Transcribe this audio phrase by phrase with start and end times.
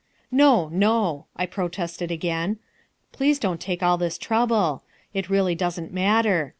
[0.31, 2.57] "No, no," I protested again,
[3.11, 4.81] "please don't take all this trouble,
[5.13, 6.49] it really doesn't matter.